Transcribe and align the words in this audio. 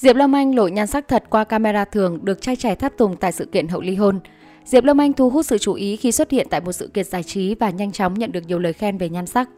Diệp 0.00 0.16
Lâm 0.16 0.34
Anh 0.34 0.54
lộ 0.54 0.68
nhan 0.68 0.86
sắc 0.86 1.08
thật 1.08 1.24
qua 1.30 1.44
camera 1.44 1.84
thường 1.84 2.18
được 2.22 2.42
trai 2.42 2.56
trẻ 2.56 2.74
tháp 2.74 2.96
tùng 2.96 3.16
tại 3.16 3.32
sự 3.32 3.44
kiện 3.44 3.68
hậu 3.68 3.80
ly 3.80 3.94
hôn. 3.94 4.20
Diệp 4.64 4.84
Lâm 4.84 5.00
Anh 5.00 5.12
thu 5.12 5.30
hút 5.30 5.46
sự 5.46 5.58
chú 5.58 5.74
ý 5.74 5.96
khi 5.96 6.12
xuất 6.12 6.30
hiện 6.30 6.46
tại 6.50 6.60
một 6.60 6.72
sự 6.72 6.90
kiện 6.94 7.04
giải 7.04 7.22
trí 7.22 7.54
và 7.54 7.70
nhanh 7.70 7.92
chóng 7.92 8.14
nhận 8.14 8.32
được 8.32 8.40
nhiều 8.46 8.58
lời 8.58 8.72
khen 8.72 8.98
về 8.98 9.08
nhan 9.08 9.26
sắc. 9.26 9.48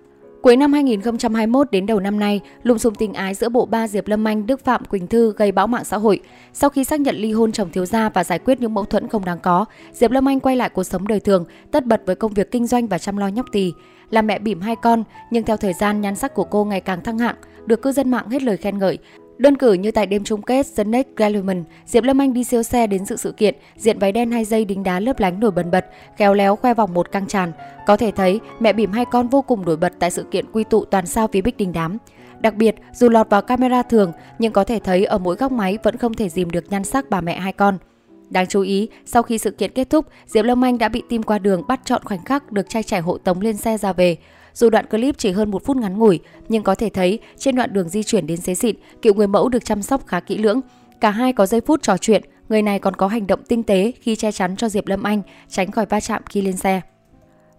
Cuối 0.42 0.56
năm 0.56 0.72
2021 0.72 1.70
đến 1.70 1.86
đầu 1.86 2.00
năm 2.00 2.18
nay, 2.18 2.40
lùm 2.62 2.78
xùm 2.78 2.94
tình 2.94 3.14
ái 3.14 3.34
giữa 3.34 3.48
bộ 3.48 3.66
ba 3.66 3.88
Diệp 3.88 4.08
Lâm 4.08 4.28
Anh, 4.28 4.46
Đức 4.46 4.64
Phạm, 4.64 4.84
Quỳnh 4.84 5.06
Thư 5.06 5.34
gây 5.36 5.52
bão 5.52 5.66
mạng 5.66 5.84
xã 5.84 5.96
hội. 5.96 6.20
Sau 6.52 6.70
khi 6.70 6.84
xác 6.84 7.00
nhận 7.00 7.16
ly 7.16 7.32
hôn 7.32 7.52
chồng 7.52 7.70
thiếu 7.72 7.86
gia 7.86 8.08
và 8.08 8.24
giải 8.24 8.38
quyết 8.38 8.60
những 8.60 8.74
mâu 8.74 8.84
thuẫn 8.84 9.08
không 9.08 9.24
đáng 9.24 9.38
có, 9.42 9.64
Diệp 9.92 10.10
Lâm 10.10 10.28
Anh 10.28 10.40
quay 10.40 10.56
lại 10.56 10.68
cuộc 10.68 10.84
sống 10.84 11.08
đời 11.08 11.20
thường, 11.20 11.44
tất 11.70 11.86
bật 11.86 12.02
với 12.06 12.16
công 12.16 12.34
việc 12.34 12.50
kinh 12.50 12.66
doanh 12.66 12.86
và 12.86 12.98
chăm 12.98 13.16
lo 13.16 13.28
nhóc 13.28 13.46
tỳ. 13.52 13.72
Là 14.10 14.22
mẹ 14.22 14.38
bỉm 14.38 14.60
hai 14.60 14.76
con, 14.76 15.04
nhưng 15.30 15.44
theo 15.44 15.56
thời 15.56 15.72
gian 15.72 16.00
nhan 16.00 16.16
sắc 16.16 16.34
của 16.34 16.44
cô 16.44 16.64
ngày 16.64 16.80
càng 16.80 17.02
thăng 17.02 17.18
hạng, 17.18 17.36
được 17.66 17.82
cư 17.82 17.92
dân 17.92 18.10
mạng 18.10 18.30
hết 18.30 18.42
lời 18.42 18.56
khen 18.56 18.78
ngợi. 18.78 18.98
Đơn 19.42 19.56
cử 19.56 19.72
như 19.72 19.90
tại 19.90 20.06
đêm 20.06 20.24
chung 20.24 20.42
kết 20.42 20.66
The 20.76 20.84
Next 20.84 21.08
Gentleman, 21.16 21.64
Diệp 21.86 22.04
Lâm 22.04 22.20
Anh 22.20 22.32
đi 22.32 22.44
siêu 22.44 22.62
xe 22.62 22.86
đến 22.86 23.04
dự 23.04 23.16
sự 23.16 23.32
kiện, 23.32 23.54
diện 23.76 23.98
váy 23.98 24.12
đen 24.12 24.30
hai 24.30 24.44
dây 24.44 24.64
đính 24.64 24.82
đá 24.82 25.00
lớp 25.00 25.20
lánh 25.20 25.40
nổi 25.40 25.50
bần 25.50 25.70
bật, 25.70 25.86
khéo 26.16 26.34
léo 26.34 26.56
khoe 26.56 26.74
vòng 26.74 26.94
một 26.94 27.12
căng 27.12 27.26
tràn. 27.26 27.52
Có 27.86 27.96
thể 27.96 28.10
thấy 28.10 28.40
mẹ 28.60 28.72
bỉm 28.72 28.92
hai 28.92 29.04
con 29.04 29.28
vô 29.28 29.42
cùng 29.42 29.64
nổi 29.64 29.76
bật 29.76 29.92
tại 29.98 30.10
sự 30.10 30.22
kiện 30.30 30.44
quy 30.52 30.64
tụ 30.64 30.84
toàn 30.84 31.06
sao 31.06 31.28
phía 31.32 31.40
bích 31.40 31.56
đình 31.56 31.72
đám. 31.72 31.98
Đặc 32.40 32.54
biệt, 32.54 32.74
dù 32.92 33.08
lọt 33.08 33.30
vào 33.30 33.42
camera 33.42 33.82
thường, 33.82 34.12
nhưng 34.38 34.52
có 34.52 34.64
thể 34.64 34.78
thấy 34.78 35.04
ở 35.04 35.18
mỗi 35.18 35.36
góc 35.36 35.52
máy 35.52 35.78
vẫn 35.82 35.96
không 35.96 36.14
thể 36.14 36.28
dìm 36.28 36.50
được 36.50 36.64
nhan 36.70 36.84
sắc 36.84 37.10
bà 37.10 37.20
mẹ 37.20 37.38
hai 37.38 37.52
con. 37.52 37.78
Đáng 38.30 38.46
chú 38.46 38.60
ý, 38.60 38.88
sau 39.04 39.22
khi 39.22 39.38
sự 39.38 39.50
kiện 39.50 39.72
kết 39.72 39.90
thúc, 39.90 40.06
Diệp 40.26 40.44
Lâm 40.44 40.64
Anh 40.64 40.78
đã 40.78 40.88
bị 40.88 41.02
tim 41.08 41.22
qua 41.22 41.38
đường 41.38 41.62
bắt 41.68 41.80
chọn 41.84 42.02
khoảnh 42.04 42.24
khắc 42.24 42.52
được 42.52 42.68
trai 42.68 42.82
trẻ 42.82 43.00
hộ 43.00 43.18
tống 43.18 43.40
lên 43.40 43.56
xe 43.56 43.78
ra 43.78 43.92
về. 43.92 44.16
Dù 44.54 44.70
đoạn 44.70 44.86
clip 44.86 45.18
chỉ 45.18 45.30
hơn 45.30 45.50
một 45.50 45.64
phút 45.64 45.76
ngắn 45.76 45.98
ngủi, 45.98 46.20
nhưng 46.48 46.62
có 46.62 46.74
thể 46.74 46.88
thấy 46.88 47.18
trên 47.38 47.56
đoạn 47.56 47.72
đường 47.72 47.88
di 47.88 48.02
chuyển 48.02 48.26
đến 48.26 48.36
xế 48.36 48.54
xịn, 48.54 48.76
cựu 49.02 49.14
người 49.14 49.26
mẫu 49.26 49.48
được 49.48 49.64
chăm 49.64 49.82
sóc 49.82 50.06
khá 50.06 50.20
kỹ 50.20 50.38
lưỡng. 50.38 50.60
Cả 51.00 51.10
hai 51.10 51.32
có 51.32 51.46
giây 51.46 51.60
phút 51.60 51.82
trò 51.82 51.96
chuyện, 51.96 52.22
người 52.48 52.62
này 52.62 52.78
còn 52.78 52.96
có 52.96 53.06
hành 53.06 53.26
động 53.26 53.40
tinh 53.48 53.62
tế 53.62 53.92
khi 54.00 54.16
che 54.16 54.32
chắn 54.32 54.56
cho 54.56 54.68
Diệp 54.68 54.86
Lâm 54.86 55.02
Anh 55.02 55.22
tránh 55.48 55.70
khỏi 55.70 55.86
va 55.86 56.00
chạm 56.00 56.22
khi 56.28 56.42
lên 56.42 56.56
xe. 56.56 56.80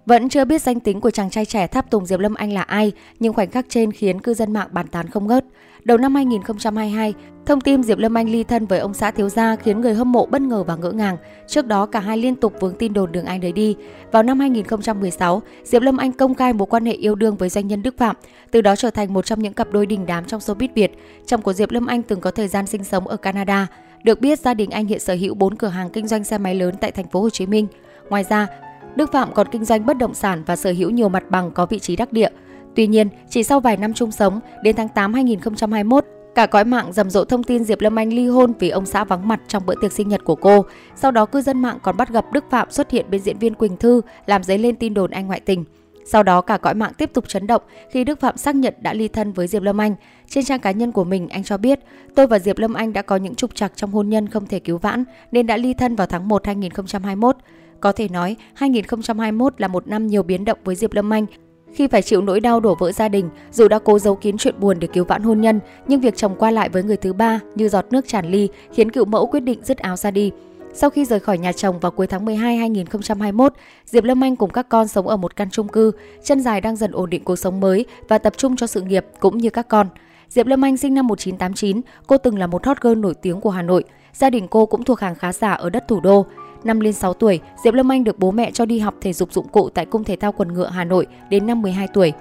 Vẫn 0.06 0.30
chưa 0.30 0.46
biết 0.46 0.62
danh 0.62 0.80
tính 0.80 1.02
của 1.02 1.12
chàng 1.12 1.30
trai 1.30 1.46
trẻ 1.46 1.68
tháp 1.68 1.92
tùng 1.92 2.06
Diệp 2.06 2.20
Lâm 2.20 2.34
Anh 2.34 2.54
là 2.54 2.62
ai, 2.62 2.92
nhưng 3.20 3.34
khoảnh 3.34 3.52
khắc 3.52 3.66
trên 3.70 3.92
khiến 3.92 4.20
cư 4.20 4.34
dân 4.34 4.54
mạng 4.54 4.68
bàn 4.72 4.88
tán 4.88 5.08
không 5.10 5.28
ngớt. 5.28 5.46
Đầu 5.84 5.98
năm 5.98 6.16
2022, 6.16 7.14
thông 7.46 7.62
tin 7.62 7.84
Diệp 7.84 7.98
Lâm 7.98 8.18
Anh 8.18 8.30
ly 8.30 8.44
thân 8.44 8.66
với 8.66 8.80
ông 8.80 8.94
xã 8.94 9.12
thiếu 9.12 9.30
gia 9.30 9.56
khiến 9.56 9.82
người 9.82 9.94
hâm 9.94 10.12
mộ 10.12 10.26
bất 10.26 10.42
ngờ 10.42 10.64
và 10.64 10.76
ngỡ 10.76 10.92
ngàng. 10.92 11.18
Trước 11.48 11.68
đó 11.68 11.86
cả 11.86 12.00
hai 12.00 12.18
liên 12.18 12.36
tục 12.36 12.54
vướng 12.60 12.76
tin 12.76 12.94
đồn 12.94 13.12
đường 13.12 13.26
anh 13.26 13.42
đấy 13.42 13.52
đi. 13.52 13.76
Vào 14.12 14.24
năm 14.24 14.40
2016, 14.40 15.42
Diệp 15.64 15.82
Lâm 15.82 15.98
Anh 15.98 16.12
công 16.12 16.36
khai 16.36 16.54
mối 16.54 16.68
quan 16.70 16.86
hệ 16.86 16.94
yêu 16.94 17.16
đương 17.16 17.36
với 17.36 17.50
doanh 17.50 17.68
nhân 17.68 17.84
Đức 17.84 17.98
Phạm, 17.98 18.16
từ 18.52 18.62
đó 18.62 18.76
trở 18.76 18.90
thành 18.90 19.14
một 19.14 19.26
trong 19.26 19.40
những 19.40 19.54
cặp 19.54 19.72
đôi 19.72 19.86
đình 19.86 20.06
đám 20.06 20.26
trong 20.26 20.40
showbiz 20.40 20.68
Việt. 20.76 20.92
Chồng 21.26 21.42
của 21.42 21.54
Diệp 21.54 21.72
Lâm 21.72 21.86
Anh 21.86 22.04
từng 22.04 22.22
có 22.22 22.32
thời 22.32 22.48
gian 22.48 22.68
sinh 22.68 22.84
sống 22.84 23.08
ở 23.08 23.18
Canada. 23.18 23.68
Được 24.04 24.22
biết 24.22 24.40
gia 24.40 24.54
đình 24.54 24.70
anh 24.70 24.86
hiện 24.86 25.00
sở 25.00 25.14
hữu 25.14 25.36
4 25.36 25.56
cửa 25.56 25.68
hàng 25.68 25.90
kinh 25.90 26.08
doanh 26.08 26.24
xe 26.24 26.38
máy 26.38 26.56
lớn 26.56 26.76
tại 26.82 26.92
thành 26.92 27.08
phố 27.08 27.22
Hồ 27.22 27.30
Chí 27.30 27.46
Minh. 27.46 27.68
Ngoài 28.10 28.24
ra, 28.30 28.48
Đức 28.96 29.12
Phạm 29.12 29.34
còn 29.34 29.48
kinh 29.52 29.66
doanh 29.66 29.86
bất 29.86 29.98
động 29.98 30.14
sản 30.14 30.44
và 30.46 30.56
sở 30.56 30.72
hữu 30.72 30.90
nhiều 30.90 31.10
mặt 31.10 31.24
bằng 31.30 31.52
có 31.52 31.66
vị 31.66 31.80
trí 31.80 31.96
đắc 31.96 32.14
địa. 32.14 32.30
Tuy 32.76 32.88
nhiên, 32.88 33.10
chỉ 33.30 33.44
sau 33.44 33.60
vài 33.60 33.78
năm 33.78 33.94
chung 33.94 34.12
sống, 34.12 34.40
đến 34.64 34.76
tháng 34.76 34.90
8 34.90 35.14
2021, 35.14 36.06
Cả 36.36 36.46
cõi 36.46 36.66
mạng 36.66 36.94
rầm 36.94 37.10
rộ 37.10 37.26
thông 37.26 37.44
tin 37.44 37.64
Diệp 37.64 37.82
Lâm 37.82 38.00
Anh 38.00 38.14
ly 38.14 38.28
hôn 38.28 38.54
vì 38.60 38.70
ông 38.70 38.86
xã 38.86 39.04
vắng 39.04 39.28
mặt 39.28 39.42
trong 39.48 39.66
bữa 39.66 39.76
tiệc 39.82 39.92
sinh 39.92 40.10
nhật 40.10 40.24
của 40.24 40.36
cô. 40.36 40.66
Sau 40.96 41.12
đó 41.12 41.26
cư 41.26 41.42
dân 41.42 41.62
mạng 41.62 41.78
còn 41.84 41.98
bắt 41.98 42.10
gặp 42.10 42.26
Đức 42.32 42.46
Phạm 42.50 42.72
xuất 42.72 42.92
hiện 42.92 43.06
bên 43.10 43.22
diễn 43.22 43.38
viên 43.38 43.56
Quỳnh 43.56 43.78
Thư 43.78 44.02
làm 44.26 44.44
dấy 44.44 44.58
lên 44.58 44.76
tin 44.76 44.94
đồn 44.94 45.12
anh 45.12 45.28
ngoại 45.28 45.40
tình. 45.40 45.66
Sau 46.06 46.24
đó 46.24 46.42
cả 46.42 46.58
cõi 46.58 46.74
mạng 46.74 46.92
tiếp 46.98 47.10
tục 47.14 47.28
chấn 47.28 47.48
động 47.48 47.62
khi 47.92 48.04
Đức 48.04 48.20
Phạm 48.20 48.38
xác 48.38 48.56
nhận 48.56 48.74
đã 48.82 48.94
ly 48.94 49.08
thân 49.08 49.34
với 49.34 49.48
Diệp 49.48 49.62
Lâm 49.62 49.82
Anh. 49.82 49.96
Trên 50.28 50.46
trang 50.46 50.60
cá 50.60 50.72
nhân 50.72 50.92
của 50.92 51.04
mình, 51.04 51.30
anh 51.30 51.44
cho 51.44 51.58
biết, 51.58 51.80
tôi 52.16 52.28
và 52.28 52.40
Diệp 52.40 52.58
Lâm 52.58 52.74
Anh 52.74 52.94
đã 52.94 53.02
có 53.02 53.16
những 53.16 53.36
trục 53.36 53.56
trặc 53.56 53.72
trong 53.76 53.92
hôn 53.92 54.10
nhân 54.10 54.30
không 54.30 54.48
thể 54.48 54.60
cứu 54.60 54.78
vãn 54.78 55.04
nên 55.32 55.48
đã 55.48 55.58
ly 55.58 55.74
thân 55.74 55.96
vào 55.96 56.08
tháng 56.08 56.28
1 56.28 56.46
2021. 56.46 57.38
Có 57.84 57.92
thể 57.92 58.08
nói, 58.08 58.36
2021 58.54 59.62
là 59.62 59.68
một 59.68 59.88
năm 59.88 60.08
nhiều 60.08 60.24
biến 60.24 60.46
động 60.46 60.60
với 60.64 60.76
Diệp 60.76 60.94
Lâm 60.94 61.14
Anh. 61.14 61.26
Khi 61.74 61.88
phải 61.88 62.02
chịu 62.02 62.22
nỗi 62.22 62.40
đau 62.40 62.60
đổ 62.60 62.76
vỡ 62.76 62.92
gia 62.92 63.10
đình, 63.10 63.30
dù 63.52 63.68
đã 63.68 63.80
cố 63.80 64.00
giấu 64.00 64.16
kín 64.16 64.38
chuyện 64.38 64.60
buồn 64.60 64.80
để 64.80 64.88
cứu 64.88 65.06
vãn 65.06 65.24
hôn 65.24 65.42
nhân, 65.42 65.60
nhưng 65.88 66.02
việc 66.02 66.16
chồng 66.16 66.36
qua 66.40 66.52
lại 66.52 66.70
với 66.70 66.84
người 66.84 66.98
thứ 66.98 67.14
ba 67.14 67.40
như 67.56 67.70
giọt 67.70 67.86
nước 67.92 68.08
tràn 68.08 68.26
ly 68.26 68.50
khiến 68.74 68.92
cựu 68.92 69.06
mẫu 69.06 69.26
quyết 69.26 69.40
định 69.40 69.60
dứt 69.64 69.78
áo 69.78 69.96
ra 69.96 70.12
đi. 70.12 70.32
Sau 70.74 70.90
khi 70.90 71.06
rời 71.06 71.20
khỏi 71.20 71.38
nhà 71.38 71.52
chồng 71.52 71.80
vào 71.80 71.92
cuối 71.92 72.08
tháng 72.08 72.26
12 72.26 72.58
2021, 72.58 73.54
Diệp 73.86 74.04
Lâm 74.04 74.24
Anh 74.24 74.36
cùng 74.36 74.50
các 74.50 74.70
con 74.70 74.88
sống 74.88 75.08
ở 75.08 75.18
một 75.18 75.36
căn 75.36 75.50
chung 75.52 75.68
cư, 75.68 75.92
chân 76.24 76.42
dài 76.42 76.62
đang 76.62 76.76
dần 76.76 76.92
ổn 76.92 77.10
định 77.10 77.24
cuộc 77.24 77.36
sống 77.36 77.60
mới 77.60 77.86
và 78.08 78.18
tập 78.18 78.34
trung 78.38 78.56
cho 78.56 78.68
sự 78.68 78.82
nghiệp 78.82 79.06
cũng 79.20 79.38
như 79.38 79.50
các 79.50 79.68
con. 79.68 79.88
Diệp 80.30 80.48
Lâm 80.48 80.66
Anh 80.66 80.78
sinh 80.78 80.94
năm 80.94 81.08
1989, 81.08 81.82
cô 82.08 82.18
từng 82.18 82.38
là 82.38 82.48
một 82.48 82.66
hot 82.66 82.82
girl 82.82 82.96
nổi 82.96 83.14
tiếng 83.14 83.42
của 83.42 83.50
Hà 83.50 83.62
Nội. 83.62 83.84
Gia 84.14 84.30
đình 84.30 84.48
cô 84.48 84.66
cũng 84.66 84.84
thuộc 84.84 85.00
hàng 85.00 85.16
khá 85.16 85.34
giả 85.34 85.54
ở 85.54 85.70
đất 85.70 85.88
thủ 85.88 86.00
đô. 86.00 86.26
Năm 86.64 86.80
lên 86.80 86.94
6 86.94 87.14
tuổi, 87.14 87.40
Diệp 87.64 87.74
Lâm 87.74 87.92
Anh 87.92 88.04
được 88.04 88.20
bố 88.20 88.32
mẹ 88.32 88.52
cho 88.52 88.66
đi 88.66 88.80
học 88.80 88.96
thể 89.02 89.14
dục 89.14 89.34
dụng 89.34 89.48
cụ 89.48 89.70
tại 89.70 89.86
Cung 89.86 90.04
Thể 90.04 90.16
thao 90.16 90.32
Quần 90.32 90.54
ngựa 90.54 90.70
Hà 90.70 90.84
Nội 90.84 91.08
đến 91.30 91.48
năm 91.48 91.62
12 91.62 91.88
tuổi. 91.88 92.14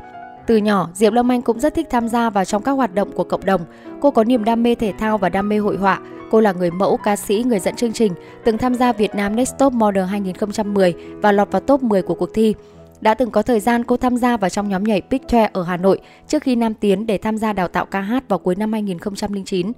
Từ 0.46 0.56
nhỏ, 0.56 0.88
Diệp 0.94 1.12
Lâm 1.12 1.32
Anh 1.32 1.42
cũng 1.42 1.60
rất 1.60 1.74
thích 1.74 1.86
tham 1.90 2.08
gia 2.08 2.30
vào 2.30 2.44
trong 2.44 2.62
các 2.62 2.72
hoạt 2.72 2.94
động 2.94 3.12
của 3.12 3.24
cộng 3.24 3.44
đồng. 3.44 3.60
Cô 4.00 4.10
có 4.10 4.24
niềm 4.24 4.44
đam 4.44 4.62
mê 4.62 4.74
thể 4.74 4.92
thao 4.98 5.18
và 5.18 5.28
đam 5.28 5.48
mê 5.48 5.58
hội 5.58 5.76
họa. 5.76 6.00
Cô 6.30 6.40
là 6.40 6.52
người 6.52 6.70
mẫu, 6.70 6.96
ca 6.96 7.16
sĩ, 7.16 7.44
người 7.46 7.58
dẫn 7.58 7.76
chương 7.76 7.92
trình, 7.92 8.12
từng 8.44 8.58
tham 8.58 8.74
gia 8.74 8.92
Việt 8.92 9.14
Nam 9.14 9.36
Next 9.36 9.58
Top 9.58 9.72
Model 9.72 10.04
2010 10.04 10.94
và 11.22 11.32
lọt 11.32 11.52
vào 11.52 11.60
top 11.60 11.82
10 11.82 12.02
của 12.02 12.14
cuộc 12.14 12.34
thi. 12.34 12.54
Đã 13.00 13.14
từng 13.14 13.30
có 13.30 13.42
thời 13.42 13.60
gian 13.60 13.84
cô 13.84 13.96
tham 13.96 14.16
gia 14.16 14.36
vào 14.36 14.50
trong 14.50 14.68
nhóm 14.68 14.84
nhảy 14.84 15.02
Big 15.10 15.20
Tre 15.28 15.50
ở 15.52 15.62
Hà 15.62 15.76
Nội 15.76 16.00
trước 16.28 16.42
khi 16.42 16.56
Nam 16.56 16.74
tiến 16.74 17.06
để 17.06 17.18
tham 17.18 17.38
gia 17.38 17.52
đào 17.52 17.68
tạo 17.68 17.86
ca 17.86 18.00
hát 18.00 18.28
vào 18.28 18.38
cuối 18.38 18.54
năm 18.54 18.72
2009. 18.72 19.72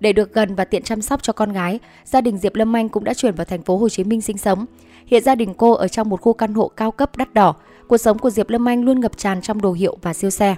Để 0.00 0.12
được 0.12 0.34
gần 0.34 0.54
và 0.54 0.64
tiện 0.64 0.82
chăm 0.82 1.02
sóc 1.02 1.22
cho 1.22 1.32
con 1.32 1.52
gái, 1.52 1.78
gia 2.04 2.20
đình 2.20 2.38
Diệp 2.38 2.54
Lâm 2.54 2.76
Anh 2.76 2.88
cũng 2.88 3.04
đã 3.04 3.14
chuyển 3.14 3.34
vào 3.34 3.44
thành 3.44 3.62
phố 3.62 3.76
Hồ 3.76 3.88
Chí 3.88 4.04
Minh 4.04 4.20
sinh 4.20 4.38
sống. 4.38 4.66
Hiện 5.06 5.22
gia 5.22 5.34
đình 5.34 5.54
cô 5.54 5.72
ở 5.72 5.88
trong 5.88 6.08
một 6.08 6.20
khu 6.20 6.32
căn 6.32 6.54
hộ 6.54 6.68
cao 6.68 6.90
cấp 6.90 7.16
đắt 7.16 7.34
đỏ. 7.34 7.54
Cuộc 7.88 7.98
sống 7.98 8.18
của 8.18 8.30
Diệp 8.30 8.50
Lâm 8.50 8.68
Anh 8.68 8.84
luôn 8.84 9.00
ngập 9.00 9.18
tràn 9.18 9.40
trong 9.40 9.60
đồ 9.60 9.72
hiệu 9.72 9.98
và 10.02 10.12
siêu 10.12 10.30
xe. 10.30 10.56